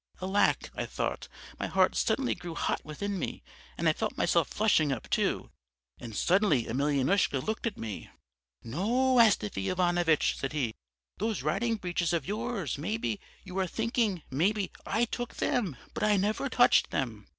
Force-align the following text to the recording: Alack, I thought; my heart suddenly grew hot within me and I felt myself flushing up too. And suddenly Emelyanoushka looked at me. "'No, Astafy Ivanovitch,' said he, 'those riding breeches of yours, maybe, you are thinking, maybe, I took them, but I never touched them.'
Alack, 0.19 0.71
I 0.73 0.87
thought; 0.87 1.27
my 1.59 1.67
heart 1.67 1.95
suddenly 1.95 2.33
grew 2.33 2.55
hot 2.55 2.83
within 2.83 3.19
me 3.19 3.43
and 3.77 3.87
I 3.87 3.93
felt 3.93 4.17
myself 4.17 4.47
flushing 4.47 4.91
up 4.91 5.07
too. 5.11 5.51
And 5.99 6.15
suddenly 6.15 6.65
Emelyanoushka 6.65 7.37
looked 7.37 7.67
at 7.67 7.77
me. 7.77 8.09
"'No, 8.63 9.19
Astafy 9.19 9.69
Ivanovitch,' 9.69 10.37
said 10.39 10.53
he, 10.53 10.73
'those 11.19 11.43
riding 11.43 11.75
breeches 11.75 12.13
of 12.13 12.25
yours, 12.27 12.79
maybe, 12.79 13.19
you 13.43 13.59
are 13.59 13.67
thinking, 13.67 14.23
maybe, 14.31 14.71
I 14.87 15.05
took 15.05 15.35
them, 15.35 15.77
but 15.93 16.01
I 16.01 16.17
never 16.17 16.49
touched 16.49 16.89
them.' 16.89 17.27